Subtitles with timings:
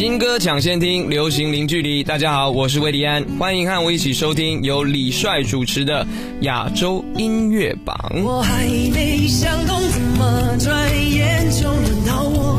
[0.00, 2.02] 新歌抢先听，流行零距离。
[2.02, 6.06] 大家好，我是魏迪安，欢迎和我一起收听由李帅主持的
[6.40, 7.94] 亚洲音乐榜。
[8.24, 12.58] 我还没想通，怎么转眼就轮到我？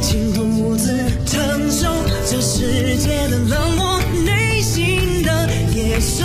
[0.00, 1.88] 惊魂不自承受
[2.28, 6.24] 这世界的冷漠，内心的野兽。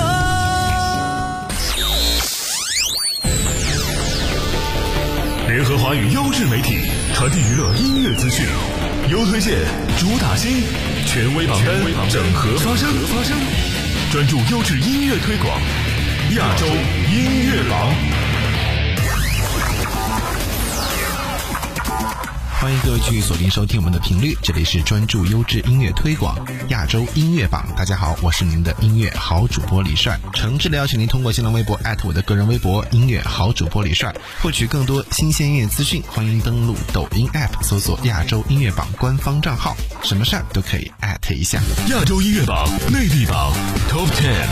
[5.47, 6.75] 联合华语优质媒体，
[7.15, 8.45] 传递娱乐音乐资讯，
[9.07, 9.59] 优推荐，
[9.99, 10.63] 主打新，
[11.05, 13.37] 权威榜单，整合发声，发声，
[14.11, 15.61] 专注优质音乐推广，
[16.31, 18.14] 亚洲音乐榜。
[22.65, 26.35] 欢迎各位继续锁定收听我们的频率，这里是专注优质音乐推广
[26.69, 27.63] 亚洲音乐榜。
[27.77, 30.19] 大家好，我是您的音乐好主播李帅。
[30.33, 36.01] 诚挚的邀请您通过新浪微博艾特我的个人微博音乐好主播李帅，获取更多新鲜音乐资讯。
[36.07, 41.61] 欢迎登录抖音 app 搜索亚洲音乐榜官方账号，什么事儿都可以艾特一下。
[41.91, 43.53] 亚洲音乐榜内地榜
[43.91, 44.47] Top Ten，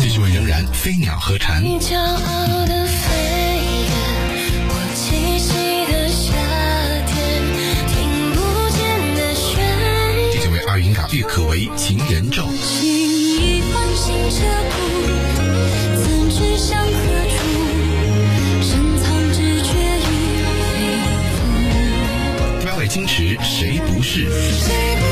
[0.00, 1.64] 继续为仍然飞鸟和蝉。
[1.64, 2.86] 你骄傲的
[11.22, 12.46] 可为情人咒。
[12.62, 14.38] 轻易唤醒这
[14.70, 14.76] 股，
[16.02, 16.90] 怎知向何
[17.28, 17.36] 处？
[18.62, 20.10] 深藏直觉与
[20.62, 20.66] 肺
[21.34, 22.60] 腑。
[22.60, 24.28] 第八位矜持谁不是？
[24.52, 25.02] 谁不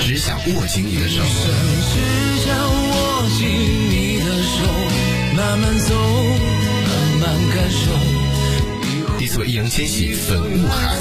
[0.00, 1.22] 只想握紧你的手。
[1.22, 3.48] 只想握紧
[3.90, 4.56] 你的手，
[5.36, 5.94] 慢慢走，
[6.88, 7.76] 慢慢感受。
[9.18, 10.96] 第四位易烊千玺粉雾海。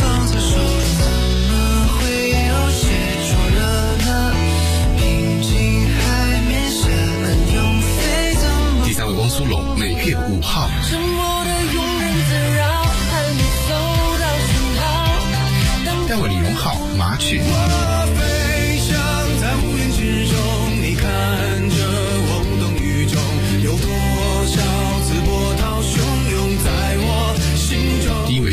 [8.85, 10.69] 第三位汪苏泷每月五号。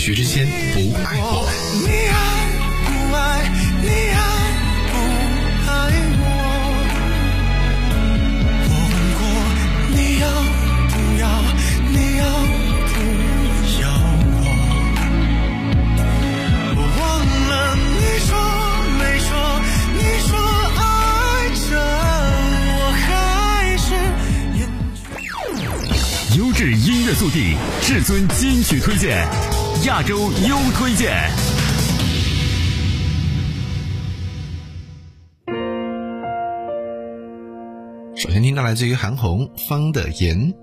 [0.02, 0.10] 中？
[0.10, 0.50] 第一位薛之谦不
[0.98, 1.24] 爱我。
[1.80, 2.16] 你爱
[2.84, 3.20] 不爱？
[3.82, 4.20] 你爱
[4.90, 4.94] 不
[5.70, 5.72] 爱
[6.18, 6.22] 我？
[8.68, 9.22] 我问过
[9.94, 10.24] 你要
[10.90, 11.24] 不要？
[11.88, 12.22] 你要
[12.88, 12.94] 不
[13.80, 13.84] 要
[14.34, 14.40] 我？
[16.74, 17.00] 我忘
[17.48, 17.96] 了你
[18.26, 18.30] 说
[18.98, 19.30] 没说？
[19.94, 20.30] 你说
[20.78, 20.80] 爱
[21.70, 21.70] 着
[22.66, 23.06] 我还
[23.78, 23.86] 是
[24.58, 24.60] 眼
[26.36, 29.26] 优质音乐速递，至尊金曲推荐，
[29.84, 31.28] 亚洲优推荐。
[38.15, 40.62] 首先听到来自于韩红方的言。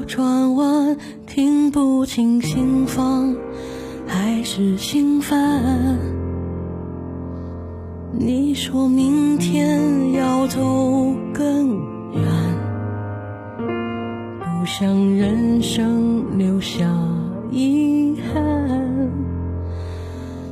[0.00, 3.34] 转弯，听不清心房
[4.06, 5.98] 还是心烦。
[8.12, 10.60] 你说明天要走
[11.32, 11.70] 更
[12.12, 12.22] 远，
[14.38, 16.86] 不想人生留下
[17.50, 19.10] 遗憾。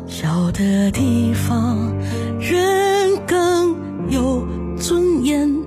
[0.06, 1.94] 小的地方，
[2.40, 3.74] 人更
[4.10, 4.46] 有
[4.76, 5.62] 尊严，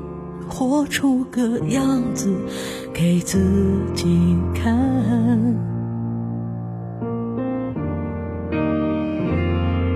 [0.50, 2.36] 活出个样子
[2.94, 3.40] 给自
[3.96, 4.78] 己看。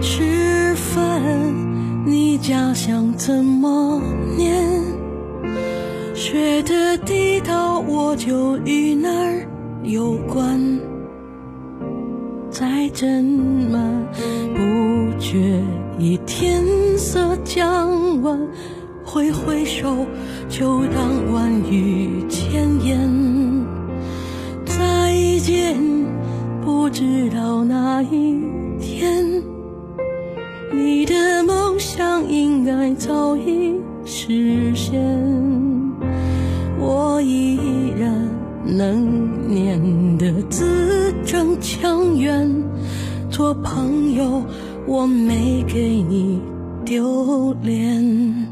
[0.01, 1.21] 吃饭，
[2.05, 4.01] 你家乡怎么
[4.35, 4.65] 念？
[6.15, 9.47] 学的地道，我就与那儿
[9.83, 10.59] 有关。
[12.49, 13.23] 再斟
[13.69, 14.07] 满
[14.55, 15.61] 不觉，
[15.99, 16.63] 已天
[16.97, 18.39] 色将晚，
[19.07, 20.06] 挥挥手
[20.50, 23.00] 就当万语千言。
[24.65, 25.77] 再见，
[26.62, 28.36] 不知道哪一
[28.81, 29.42] 天。
[30.74, 35.01] 你的梦想应该早已实现。
[36.77, 37.57] 我依
[37.98, 38.13] 然
[38.65, 42.51] 能念得字正腔圆，
[43.30, 44.44] 做朋友
[44.86, 46.42] 我没给你
[46.86, 48.46] 丢脸。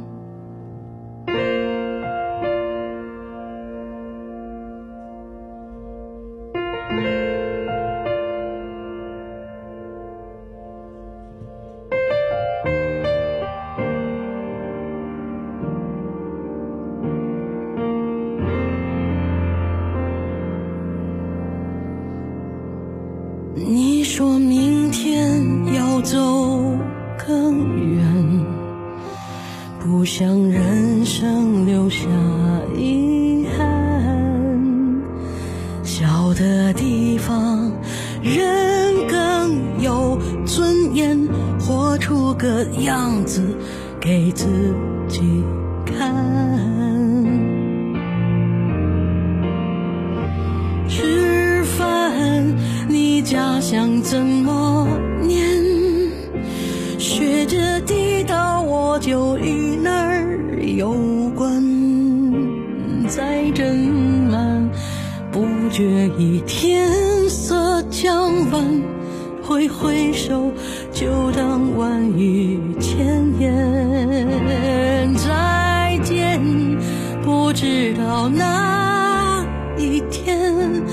[57.48, 60.94] 这地道，我就与那儿有
[61.36, 61.64] 关。
[63.08, 63.92] 在斟
[64.32, 64.70] 满
[65.32, 66.90] 不觉已天
[67.30, 68.82] 色将晚，
[69.44, 70.52] 挥挥手
[70.92, 75.14] 就当万语千言。
[75.16, 76.42] 再见，
[77.24, 79.46] 不知道哪
[79.78, 80.84] 一天，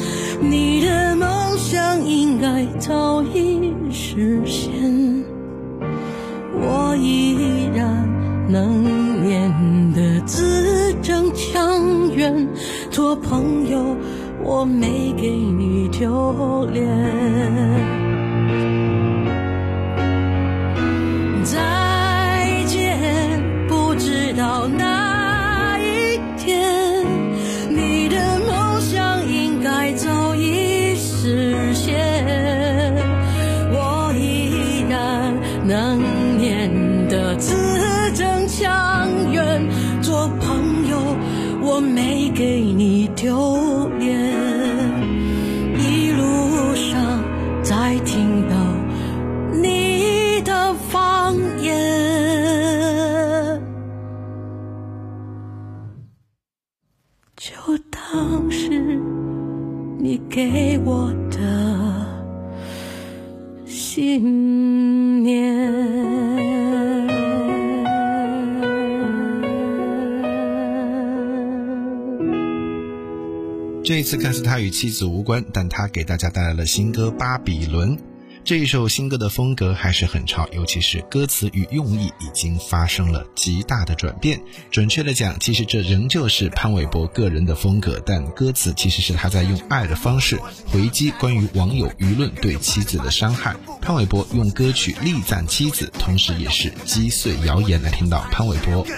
[0.40, 3.22] 你的梦想应该早
[12.93, 13.97] 做朋友
[14.44, 17.81] 我没给你丢脸。
[73.84, 77.96] 这一次看似他与妻子无关，但他给大家带来了新歌《巴比伦》。
[78.44, 84.41] 这一首新歌的风格还是很潮，尤其是歌词与用意已经发生了极大的转变。
[84.69, 90.37] 准确的讲，其实这仍旧是潘玮柏个人的风格，但歌词其实是他在用爱的方式
[90.67, 93.55] 回击关于网友舆论对妻子的伤害。
[93.81, 97.81] 潘玮柏用歌曲力赞妻子，同时也是击碎谣言。
[97.83, 98.85] 来听到潘玮柏《，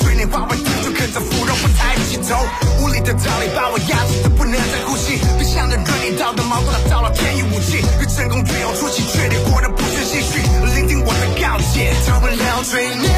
[0.00, 2.36] 对你话我听，就跟着腐肉，我抬起头。
[2.80, 7.76] 无力的道理把我压制的不能再呼吸，别想着跟你道的矛盾，到了天衣无缝。
[8.00, 10.40] 越成功越有出息，却得过得不是唏嘘。
[10.74, 13.09] 聆听我的告诫，逃不了罪孽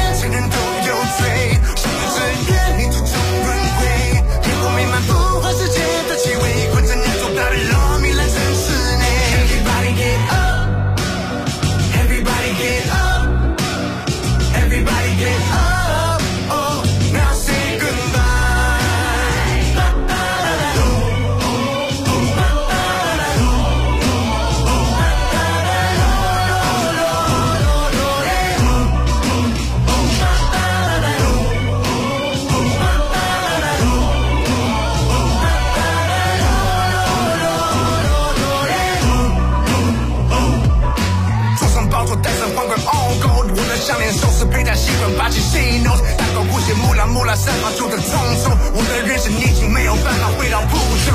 [44.13, 45.89] 我的项链首饰佩戴习惯，霸气 say no。
[46.17, 48.05] 大口呼吸，木兰木兰散发出的冲
[48.43, 48.51] 手。
[48.75, 51.09] 我的人生已经没有办法回到不朽。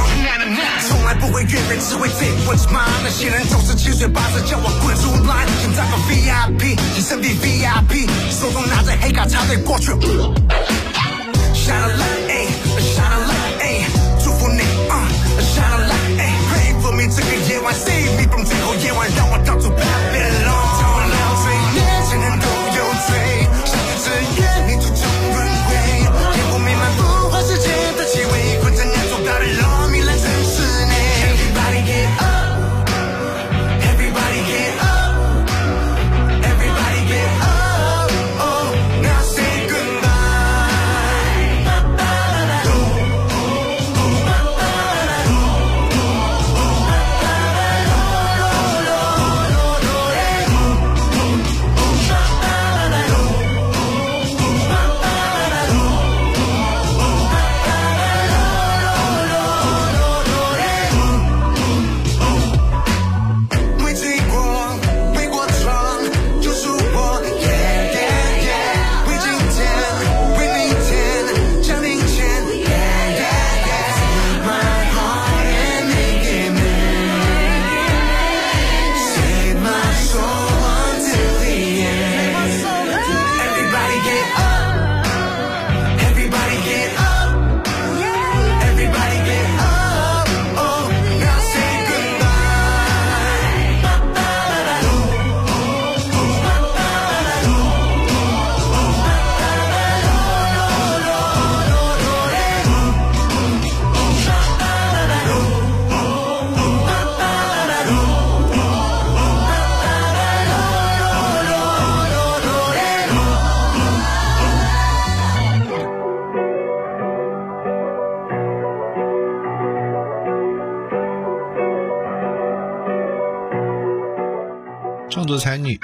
[0.89, 2.83] 从来不会越轨，只会 take what's mine。
[3.05, 9.93] 那些人总是七嘴八舌叫我滚出来，现在个 VIP，精神比 VIP，手中拿着黑卡插队过去。
[11.55, 12.49] Shine a light, ayy,
[12.81, 13.85] shine a light, ayy，
[14.25, 14.63] 祝福你
[15.39, 19.38] ，shine a light, ayy, pray for me，这个夜晚 save me from 最后夜晚，让我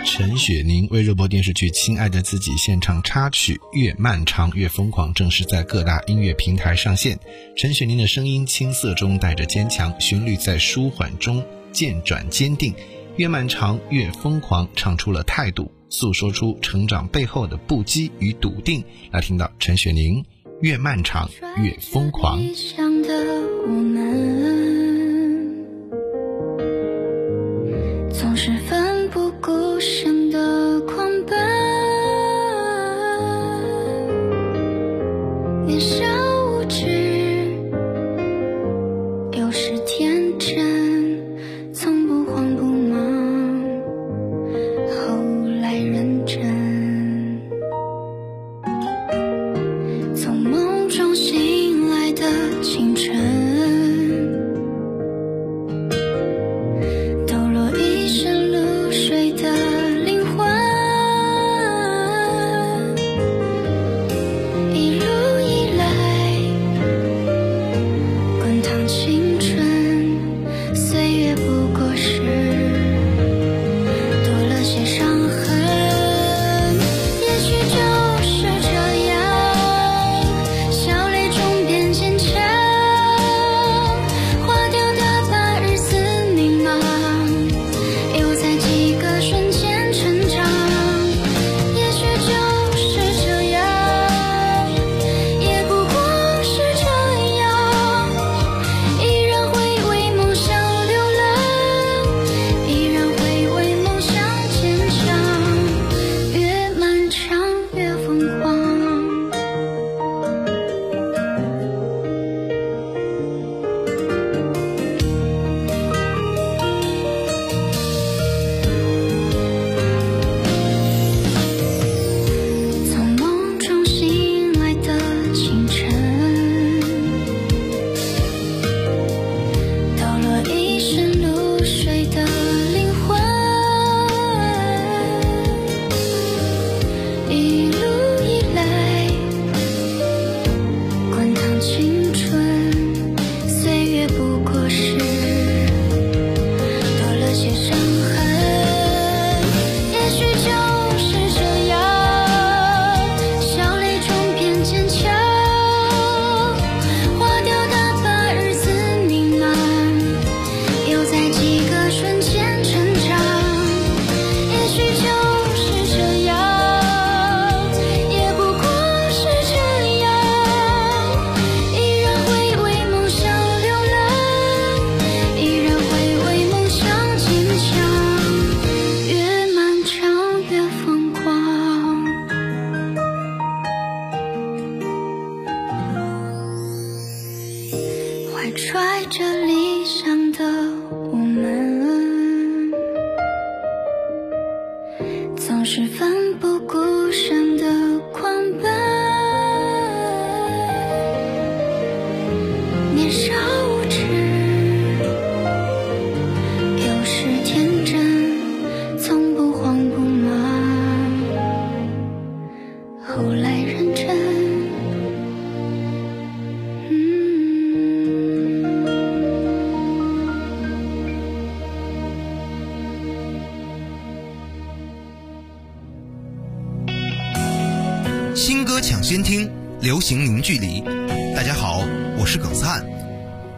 [0.04, 7.18] 陈雪凝为热播电视剧《亲爱的自己》献唱插曲《越漫长越疯狂》，正式在各大音乐平台上线。
[7.56, 11.42] 陈雪凝的声音青涩中带着坚强，旋律在舒缓中
[11.72, 12.74] 渐转坚定。
[13.16, 18.84] 越漫长越疯狂，唱出了态度，诉说出成长背后的不羁与笃定。
[19.10, 20.22] 来听到陈雪凝
[20.60, 21.30] 《越漫长
[21.62, 22.40] 越疯狂》。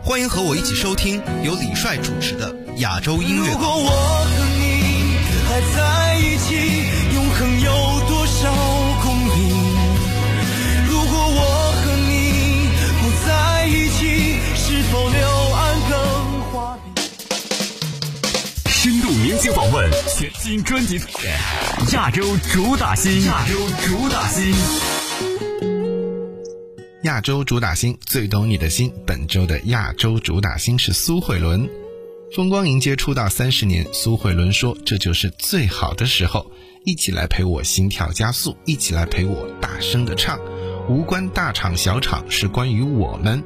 [0.06, 3.66] 欢迎和我一起收听由李帅主持的亚洲音乐如果。
[3.66, 6.54] 我和你还在一起，
[7.12, 7.72] 永恒有
[8.06, 8.54] 多少
[9.02, 9.50] 公里？
[10.88, 11.42] 如果我
[11.82, 12.70] 和你
[13.02, 15.18] 不在一起，是否柳
[15.56, 15.98] 暗更
[16.52, 16.94] 花明？
[18.68, 21.36] 深度明星访问，全新专辑推荐，
[21.94, 24.54] 亚洲主打新，亚洲主打新。
[27.06, 31.70] 亚洲主打星最懂你的心，本周的亚洲主打星是苏慧伦。
[32.34, 36.50] 风光迎接出道三十年，苏慧伦说：“这就是最好的时候，
[36.84, 40.36] 一起来陪我心跳加速，一起来陪我大声的唱，
[40.88, 43.40] 无关大场小场，是关于我们。”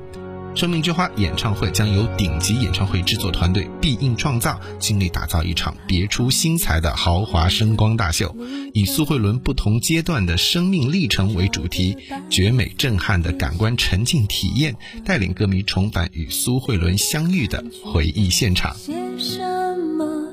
[0.61, 8.37] 生命之花演唱会将由顶级演唱会制作团队必应创造尽力打造一场别出心裁的豪华声光大秀
[8.75, 11.97] 以苏慧伦不同阶段的生命历程为主题
[12.29, 18.77] 绝美震撼的感官沉浸体验带领歌迷重返与苏慧伦相遇的回忆现场。
[18.77, 20.29] 些什么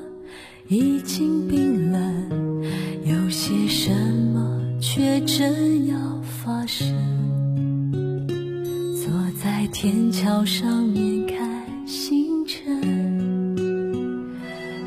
[0.68, 2.62] 已经冰冷
[3.02, 3.90] 有些什
[4.34, 5.96] 么却正要
[6.44, 7.07] 发生
[9.70, 13.54] 天桥上面看星辰，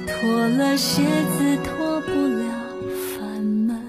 [0.05, 2.43] 脱了鞋子脱不了
[3.15, 3.79] 烦闷，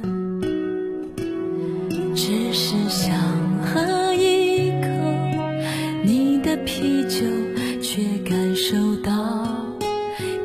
[2.15, 3.17] 只是想
[3.65, 4.87] 喝一口
[6.05, 7.27] 你的啤酒，
[7.81, 9.13] 却感受到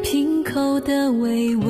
[0.01, 1.66] 瓶口的微温。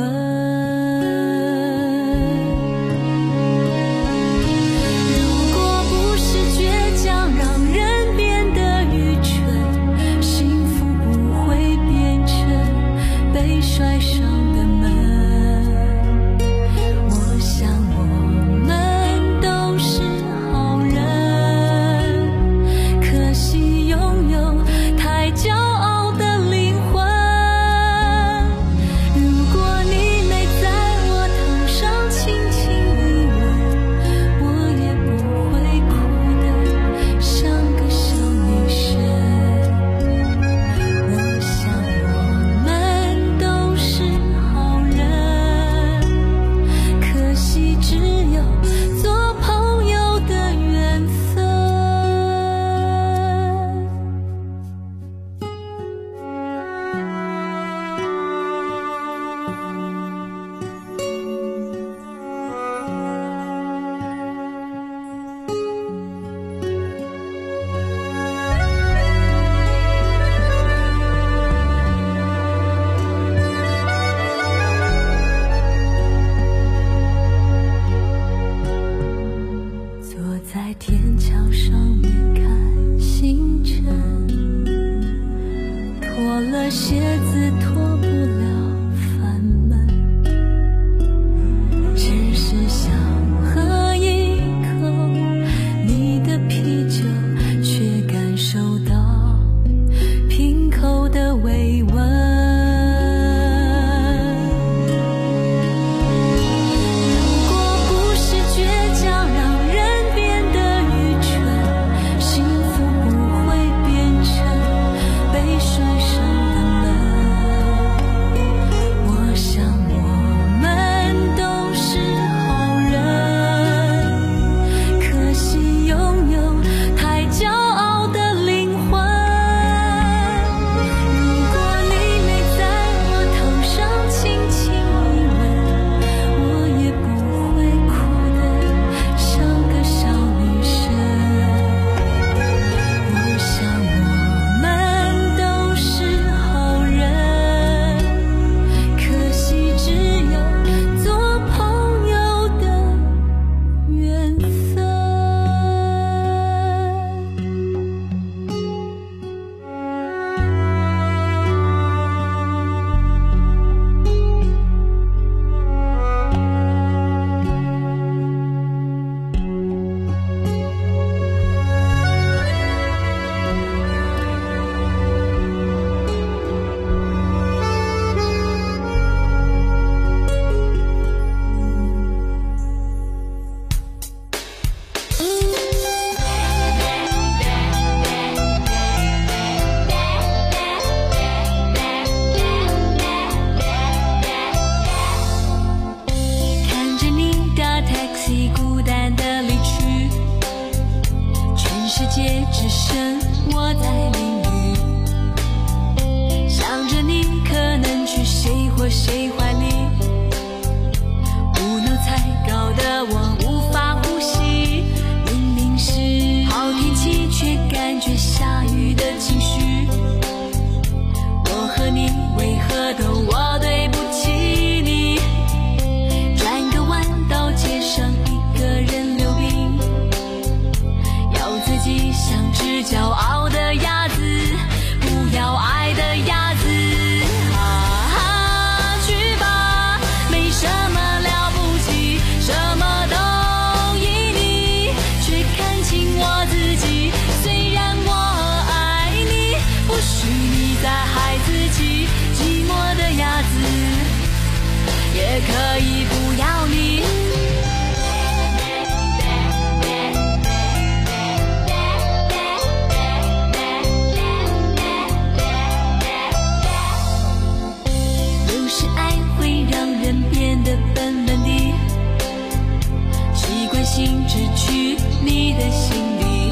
[275.58, 276.52] 的心里。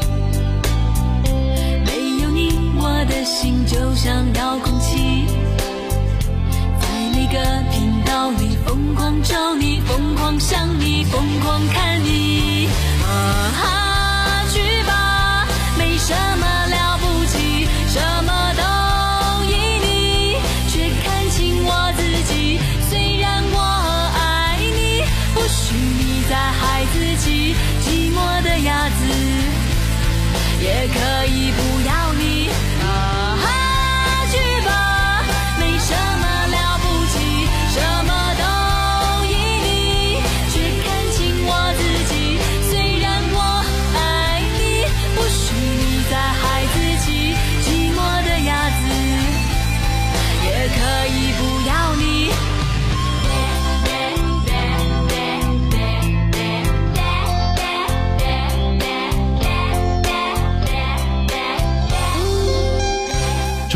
[1.84, 5.24] 没有你我的心就像遥控器
[6.80, 7.38] 在每个
[7.70, 12.68] 频道里疯狂找你疯狂想你疯狂看你。
[13.04, 13.85] 啊哈。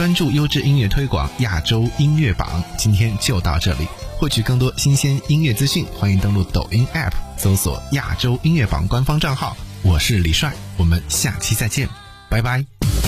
[0.00, 3.86] 专注优质音乐推广亚洲音乐榜，今天就到这里。
[4.16, 9.54] 获取更多新鲜音乐资讯，欢迎登录抖音 App 搜索“亚洲音乐榜”官方账号。
[9.82, 11.86] 我是李帅，我们下期再见，
[12.30, 12.64] 拜拜。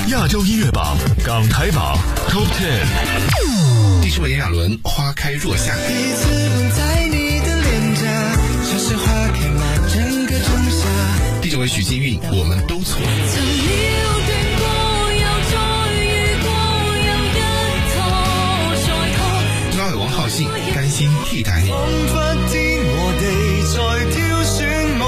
[0.08, 1.96] 亚洲音乐榜港台榜
[2.28, 4.02] Top Ten。
[4.02, 5.74] 第十位炎亚纶，《花开若夏》。
[5.88, 8.02] 第一次吻在你的脸颊，
[8.68, 11.40] 像是花开满整个仲夏。
[11.40, 13.00] 第九位许金韵，《我们都错》。
[20.34, 21.68] 第八位王浩信，《甘心替代你》。
[21.72, 21.76] 彷
[22.08, 22.12] 彿
[22.50, 23.24] 天和地
[23.68, 23.76] 在
[24.10, 24.58] 挑選
[24.98, 25.04] 我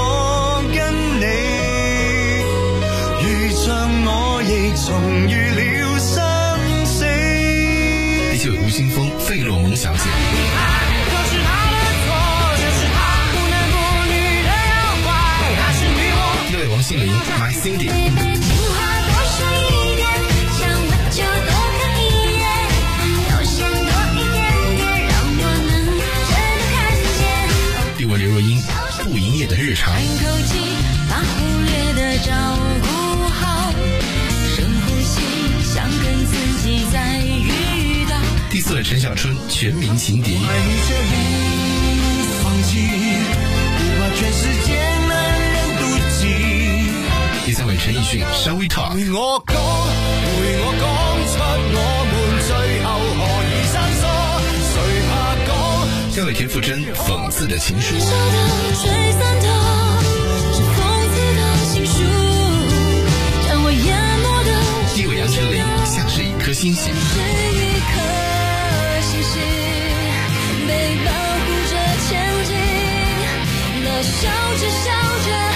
[0.71, 0.77] 跟
[1.19, 1.25] 你，
[3.23, 3.65] 遇着
[4.05, 4.07] 我
[4.43, 4.53] 亦
[4.85, 4.87] 重
[5.27, 5.59] 遇了
[5.97, 6.13] 生
[6.85, 6.93] 死。
[8.31, 9.99] 第七位吴青峰，《費洛蒙小姐》。
[11.09, 12.07] 都是他的錯，
[12.61, 12.79] 就是。
[28.35, 28.59] 若英，
[29.05, 29.93] 《不营业的日常》。
[29.97, 30.59] 叹口气，
[31.09, 32.33] 把忽略的照
[32.81, 32.87] 顾
[33.29, 33.71] 好，
[34.53, 35.21] 深呼吸，
[35.63, 38.17] 想跟自己再遇到。
[38.49, 40.35] 第四位陈小春，《全民情敌》。
[47.45, 48.97] 第三位陈奕迅，《Shall We Talk》。
[56.15, 57.93] 像位田馥甄讽刺的情书，
[63.45, 67.99] 像位杨丞琳像是一颗星星，像是一颗
[69.01, 69.41] 星星，
[70.65, 70.71] 被
[71.03, 71.75] 保护着
[72.07, 72.09] 前
[72.45, 72.55] 进，
[73.83, 74.15] 那笑
[74.55, 74.87] 着笑
[75.25, 75.54] 着。